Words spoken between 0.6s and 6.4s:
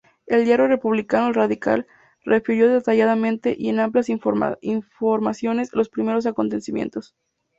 republicano "El Radical" refirió detalladamente y en amplias informaciones los primeros